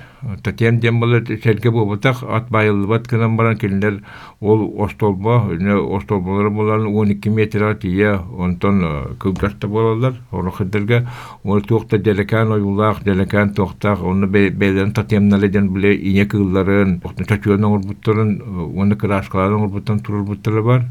Татем 0.42 0.78
ден 0.80 1.00
болы 1.00 1.25
серге 1.42 1.70
бу 1.70 1.84
бутак 1.84 2.22
ат 2.22 2.49
байылбат 2.50 3.08
кынан 3.08 3.37
баран 3.37 3.56
келдер 3.56 4.02
ол 4.40 4.82
остолба, 4.84 5.49
остолбалары 5.96 6.50
боларын 6.50 6.87
12 6.87 7.26
метр 7.26 7.64
атия, 7.64 8.20
онтон 8.38 9.16
кылгашта 9.18 9.68
болалар, 9.68 10.14
оны 10.30 10.50
хеддерге 10.52 11.08
ол 11.44 11.61
туакта 11.61 11.99
делекан 11.99 12.52
оюлак, 12.52 13.02
делекан 13.04 13.54
туактак, 13.54 14.02
оны 14.02 14.26
бейлен 14.26 14.92
татемнале 14.92 15.49
ден 15.49 15.72
биле 15.72 15.96
ине 15.96 16.26
кылларын, 16.26 17.00
октун 17.04 17.26
чачуан 17.26 17.64
оңурбуттарын, 17.64 18.40
оны 18.76 18.96
кырашкаларын 18.96 19.58
оңурбуттан 19.58 20.00
турурбуттары 20.00 20.62
бар. 20.62 20.84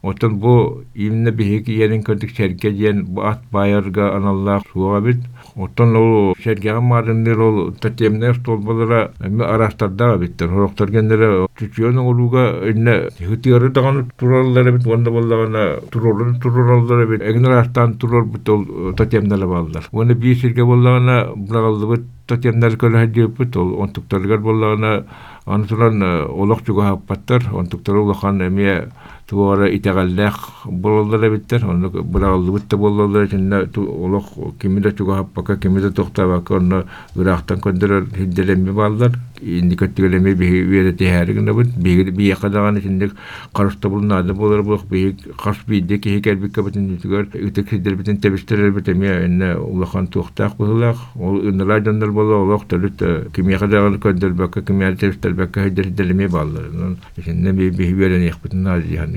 Отон 0.00 0.38
бу 0.38 0.84
имне 0.94 1.32
бихики 1.32 1.72
ерин 1.74 2.04
көрдүк 2.06 2.30
серге 2.36 2.92
бу 3.02 3.22
ат 3.26 3.42
байырга 3.50 4.14
аналлах 4.16 4.62
суга 4.72 5.00
бит. 5.00 5.24
Отон 5.57 5.95
ол 5.95 6.35
сергега 6.43 6.81
марыннер 6.81 7.39
ол 7.39 7.71
татемнер 7.73 8.35
столбалара 8.35 9.11
эми 9.19 9.43
арастарда 9.43 10.17
биттер. 10.17 10.49
Хороктор 10.49 10.89
гендере 10.91 11.47
чүчүөнү 11.59 12.01
олуга 12.01 12.45
инне 12.69 13.09
хытыяры 13.19 13.69
даганы 13.69 14.07
тураллары 14.19 14.71
бит 14.77 14.87
онда 14.87 15.11
боллагана 15.11 15.79
туролун 15.91 16.39
тураллары 16.39 17.07
бит. 17.07 17.21
Эгнер 17.21 17.57
астан 17.59 17.97
турор 17.97 18.25
бит 18.25 18.49
ол 18.49 18.93
татемнер 18.97 19.47
балдар. 19.47 19.87
Оны 19.91 20.13
би 20.13 20.35
серге 20.35 20.65
боллагана 20.65 21.31
бурагалды 21.35 21.95
бит 21.95 22.07
татемнер 22.27 22.77
көлө 22.77 23.05
хадип 23.05 23.55
ол 23.57 23.81
онтуктаргар 23.83 24.39
боллагана 24.39 25.05
анытынан 25.45 26.27
олох 26.29 26.63
чуга 26.65 26.89
хаппаттар 26.89 27.49
онтуктар 27.53 27.95
улахан 27.95 28.41
эми 28.47 28.89
туора 29.27 29.67
итагаллах 29.75 30.65
бололлар 30.65 31.29
биттер 31.31 31.65
оны 31.65 31.89
бурагалды 31.89 32.51
битте 32.51 32.77
бололлар 32.77 33.27
чинна 33.29 33.63
олох 33.75 34.25
кимиде 34.61 34.91
чуга 34.91 35.15
хаппака 35.15 35.57
кимиде 35.57 35.91
тохтабака 35.91 36.57
онно 36.57 36.83
үрахтан 37.15 37.59
көндөрөр 37.59 38.09
хидделеми 38.17 38.71
балдар 38.71 39.17
инди 39.41 39.75
көттүгөлеми 39.75 40.35
биһи 40.39 40.59
үере 40.67 40.93
тиһәригин 40.93 41.49
бит 41.57 41.71
биһи 41.77 42.11
бие 42.11 42.35
кадаган 42.35 42.81
чиндик 42.81 43.15
карышта 43.53 43.89
булнады 43.89 44.33
болор 44.33 44.63
булак 44.63 44.85
биһи 44.89 45.15
каш 45.41 45.63
бидде 45.67 45.97
ки 45.99 46.09
хекер 46.17 46.35
бикке 46.35 46.61
битин 46.61 46.97
түгөр 47.01 47.27
үтек 47.47 47.69
хиддер 47.69 47.95
битин 47.95 48.17
тебиштерер 48.17 48.71
битем 48.71 49.01
я 49.03 49.25
энне 49.25 49.55
улахан 49.55 50.07
тухтак 50.07 50.55
булак 50.57 50.97
ол 51.15 51.39
ынлар 51.41 51.83
жандар 51.83 52.11
боло 52.11 52.43
олох 52.43 52.67
төлүт 52.67 53.31
кимия 53.33 53.59
кадаган 53.59 53.99
көндөр 53.99 54.33
бакка 54.33 54.61
кимия 54.61 54.95
тебиштер 54.95 55.33
бакка 55.33 55.63
хиддер 55.63 55.85
хидделеми 55.85 56.27
балдар 56.27 56.69
чинне 57.23 57.51
биһи 57.51 57.69
биһи 57.77 57.93
үере 57.93 59.16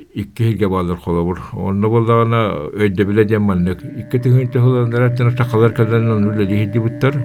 икки 0.13 0.65
балар 0.65 0.97
холобур. 0.97 1.39
Онно 1.53 1.89
болдагана 1.89 2.69
өйдө 2.73 3.05
биле 3.05 3.25
демманнык. 3.25 3.83
Икки 3.83 4.19
тыгынчы 4.19 4.59
холандар 4.59 5.09
аттана 5.09 5.31
сакалар 5.31 5.71
кадан 5.73 6.11
онула 6.11 6.45
дихиди 6.45 6.79
буттар. 6.79 7.15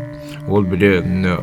Ол 0.48 0.62
биле 0.62 1.00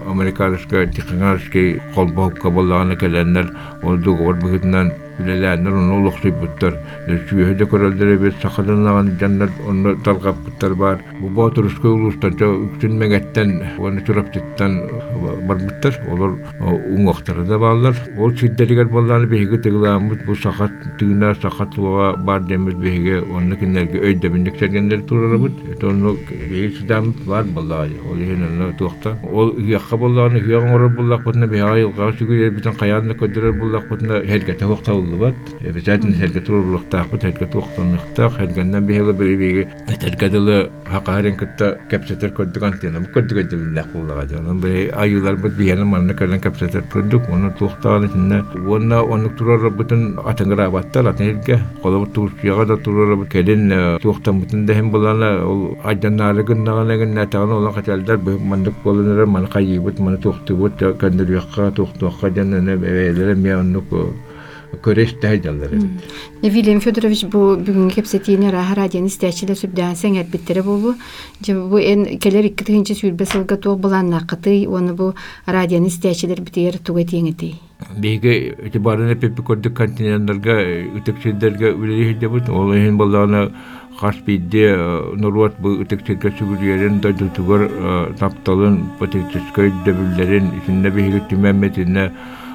американска 0.07 0.85
тиханарский 0.87 1.81
колбоққа 1.95 2.49
болдагана 2.49 2.95
келеннер 2.95 3.55
ол 3.83 3.97
билеләннер 5.25 5.73
оны 5.73 5.93
улуксый 5.99 6.31
буттар. 6.31 6.77
Сүйөһдө 7.07 7.67
көрөлдөрө 7.71 8.17
бит 8.21 8.35
сакаданлаган 8.41 9.13
жаннар 9.19 9.49
онно 9.67 9.95
талгап 10.05 10.37
буттар 10.45 10.75
бар. 10.75 11.01
Бу 11.19 11.29
батырыскы 11.29 11.87
улустан 11.87 12.37
жа 12.39 12.49
үксүн 12.51 12.97
мегеттен 12.99 13.55
оны 13.79 14.03
чурап 14.05 14.31
титтен 14.33 14.79
бар 15.47 15.57
буттар. 15.57 15.99
Олар 16.11 16.35
уңоқтары 16.59 17.45
да 17.47 17.59
балар. 17.59 17.95
Ол 18.17 18.35
сиддеригер 18.35 18.87
болланы 18.91 19.27
биһиге 19.27 19.57
тыгыламыт 19.63 20.25
бу 20.25 20.35
сакат 20.35 20.71
тыгына 20.99 21.33
сакатлыга 21.41 22.17
бар 22.17 22.41
демир 22.43 22.75
биһиге 22.75 23.21
кинерге 23.59 23.99
өйдө 23.99 24.29
биндик 24.29 24.59
сергендер 24.59 25.01
турарыбыт. 25.01 25.79
Тону 25.79 26.17
биһи 26.49 26.75
сидам 26.79 27.13
бар 27.25 27.43
боллар. 27.43 27.89
Ол. 28.09 28.17
Ол 29.33 29.53
бутна 33.93 34.21
херге 34.25 34.53
тавакта 35.13 35.33
буллыбат. 35.33 35.35
Бизатны 35.73 36.13
херге 36.13 36.41
турулуктак 36.41 37.09
бут 37.09 37.21
херге 37.21 37.45
туактанлыктак 37.45 38.33
хергеннен 38.37 38.85
биһиге 38.85 39.13
бириге 39.13 39.67
этергедиле 39.87 40.69
хакарын 40.85 41.35
кытта 41.35 41.77
кепсетер 41.89 42.31
көддүк 42.31 42.63
антена 42.63 42.99
бу 42.99 43.07
көддүк 43.13 43.49
дилдек 43.49 43.87
буллага 43.93 44.27
жаным 44.27 44.59
бе 44.61 44.91
аюлар 44.93 45.35
бут 45.37 45.53
биһине 45.57 45.83
манны 45.85 46.13
көлөн 46.13 46.41
кепсетер 46.41 46.83
көддүк 46.93 47.29
оны 47.29 47.51
туактаган 47.59 48.05
içinde 48.05 48.43
оны 48.67 48.95
оны 48.95 49.29
турар 49.37 49.69
бутун 49.69 50.19
атыңгыра 50.25 50.69
баттар 50.71 51.05
атыңга 51.13 51.59
коло 51.81 52.05
тур 52.05 52.31
яга 52.43 52.65
да 52.65 52.77
турар 52.77 53.15
бут 53.15 53.29
келин 53.29 53.99
туактан 54.01 54.39
бутун 54.41 54.65
дехим 54.65 54.91
булана 54.91 55.45
ол 55.45 55.77
айданнары 55.83 56.43
качалдар 57.73 58.17
бу 58.17 58.37
мандык 58.39 58.73
көндүр 61.03 61.31
якка 61.31 61.71
жанна 62.35 62.75
бебелер 62.77 63.35
мен 63.35 63.59
оннук 63.59 63.85
көреш 64.82 65.14
тәҗәлләре. 65.22 65.80
Вильям 66.42 66.80
Федорович 66.80 67.24
бу 67.26 67.56
бүгүн 67.56 67.90
кепсетине 67.90 68.50
раһа 68.52 68.74
радион 68.82 69.08
истәчиле 69.08 69.56
сүбдән 69.58 69.96
сәңәт 69.96 70.30
биттере 70.32 70.62
булу. 70.62 70.94
Җа 71.42 71.54
бу 71.56 71.78
эн 71.78 72.18
келер 72.18 72.50
2-нче 72.50 72.94
сүрбә 72.98 73.26
сылга 73.26 73.56
то 73.56 73.76
буланна 73.76 74.20
кыты, 74.26 74.66
оны 74.68 74.94
бу 74.94 75.14
радион 75.46 75.88
истәчилер 75.88 76.40
битер 76.40 76.78
тугы 76.78 77.04
тиңити. 77.04 77.54
Беге 77.96 78.54
итибарына 78.66 79.14
пепи 79.14 79.42
көрдүк 79.42 79.76
континентлерге, 79.78 80.88
үтекселдерге 80.98 81.70
үлели 81.72 82.12
хидебут, 82.12 82.48
ол 82.50 82.72
ен 82.74 82.98
баланы 82.98 83.52
хас 83.98 84.16
бидде 84.26 84.74
нурват 85.18 85.58
бу 85.62 85.76
үтекселге 85.82 86.32
сүгүрүерин 86.38 86.98
дойдутугар 87.02 87.68
тапталын 88.18 88.80
патетической 88.98 89.72
дөбүллерин 89.86 90.52
исинне 90.60 90.90
беге 90.94 91.22
түмәмметине 91.30 92.10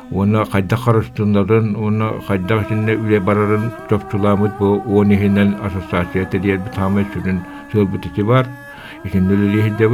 Оны 0.08 0.40
қайда 0.48 0.76
қарыстындарын, 0.80 1.74
оны 1.76 2.06
қайда 2.24 2.62
сінне 2.68 2.94
үле 2.96 3.20
барарын 3.20 3.66
топчуламыд 3.90 4.54
бұл 4.56 4.80
оны 4.88 5.18
хинен 5.20 5.52
ассоциацията 5.60 6.40
дейір 6.40 6.62
бір 6.64 6.72
тамай 6.72 7.04
сүрін 7.12 7.42
бар. 8.24 8.48
Үлі 9.04 9.62
хидде 9.68 9.88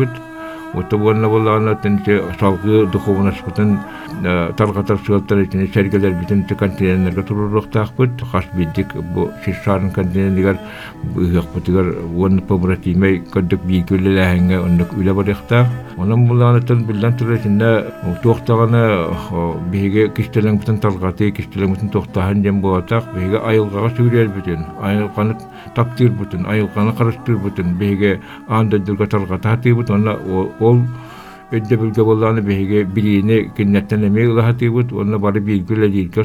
Ото 0.74 0.98
буанна 0.98 1.28
боллаана 1.28 1.76
тенче 1.78 2.20
салгы 2.40 2.86
духовнаспытын 2.90 3.78
талгатар 4.58 4.98
сыгалтар 5.06 5.44
ичине 5.44 5.68
сергелер 5.72 6.12
битин 6.18 6.44
контейнерге 6.44 7.22
туруруктаакпыт 7.22 8.22
хас 8.32 8.44
бидик 8.54 8.94
бу 9.14 9.30
шишарын 9.44 9.90
контейнерлер 9.90 10.58
быгакпытыгар 11.14 11.86
уон 12.14 12.40
побратимей 12.40 13.22
көддөк 13.22 13.62
бийгүлелэхэнге 13.66 14.58
оннук 14.60 14.94
үле 14.98 15.14
барыхта 15.14 15.66
онун 15.96 16.26
булаанатын 16.26 16.84
билден 16.86 17.16
туры 17.18 17.38
ичинде 17.38 17.92
туохтаганы 18.22 18.82
биһиге 19.70 20.08
кистелең 20.16 20.58
бутун 20.58 20.80
талгаты 20.82 21.30
кистелең 21.30 21.74
бутун 21.74 21.90
тохтахан 21.94 22.42
дем 22.42 22.60
болатак 22.60 23.12
биһиге 23.14 23.38
айылгага 23.46 23.92
сүгүрер 23.94 24.28
бүтүн 24.34 24.66
айылганы 24.82 25.38
таптыр 25.76 26.10
бүтүн 26.18 26.46
айылганы 26.50 26.96
карыштыр 26.98 27.38
бүтүн 27.46 27.78
биһиге 27.78 28.20
анда 28.48 28.78
ол 30.70 30.78
өдде 31.52 31.76
билге 31.76 32.04
болланы 32.04 32.40
биһиге 32.40 32.84
бириини 32.84 33.50
киннеттен 33.56 34.04
эме 34.06 34.26
ылахатыбыт 34.26 34.92
онна 34.92 35.18
бары 35.18 35.40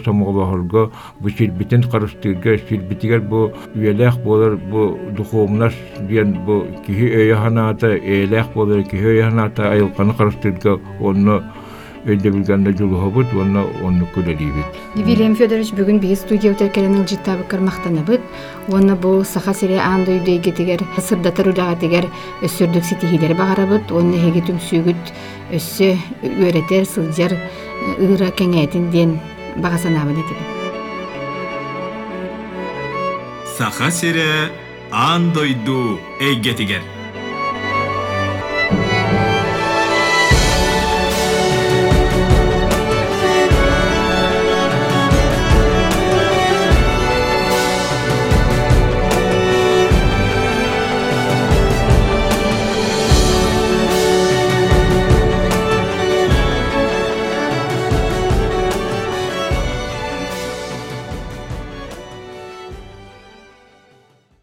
сомоголохорго 0.06 0.92
бу 1.20 1.30
сирбитин 1.30 1.84
карыстырга 1.84 2.58
сирбитигер 2.70 3.22
бу 3.22 3.52
үелэх 3.76 4.18
болар 4.24 4.58
бу 4.58 4.98
духовнаш 5.18 5.74
диэн 6.10 6.34
бу 6.46 6.66
киһи 6.86 7.06
өйө 7.22 7.36
ханаатаээлэх 7.44 8.54
болар 8.56 8.84
киһи 8.84 9.06
өйө 9.06 9.30
ханаата 9.30 9.72
айылканы 9.72 10.14
карыстырга 12.06 12.06
онно 12.06 12.06
өйдө 12.06 12.32
билгенде 12.32 12.72
жулухобут 12.78 13.28
онно 13.34 13.68
онну 13.84 14.08
күлелибит 14.16 14.66
Вильям 14.96 15.36
Федорович 15.36 15.72
бүгін 15.74 16.00
биги 16.00 16.16
студия 16.16 16.52
өтеркелен 16.54 16.96
ылжыттабыккар 17.02 17.60
мактанабыт. 17.60 18.22
Оны 18.70 18.96
бу 18.96 19.24
саха 19.24 19.54
сире 19.54 19.80
андой 19.80 20.20
дейгетигер 20.20 20.80
сырдатыр 20.98 21.50
улагатигер 21.50 22.08
өссөрдүк 22.42 22.84
ситихилер 22.84 23.36
багарабыт. 23.36 23.92
Оны 23.92 24.18
хеги 24.18 24.42
түмсүгүт 24.48 25.14
өссө 25.52 25.98
үөретер 26.24 26.86
сылжар 26.86 27.36
ыыра 28.00 28.32
кеңетин 28.32 28.92
ден 28.92 29.20
багасанабын 29.58 30.14
этибит. 30.14 30.48
Саха 33.58 33.92
сире 33.92 34.52
андойду 34.92 36.00
эйгетигер. 36.22 36.99